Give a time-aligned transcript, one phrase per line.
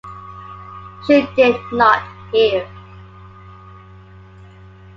[1.05, 2.01] She did not
[2.31, 2.67] hear.